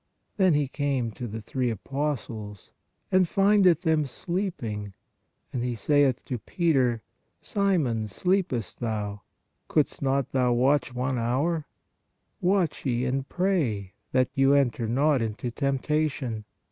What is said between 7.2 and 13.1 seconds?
Simon, sleepest thou? Couldst thou not watch one hour? Watch ye